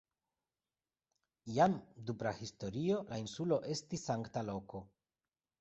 [1.57, 1.75] Jam
[2.09, 4.87] dum prahistorio la insulo estis sankta loko.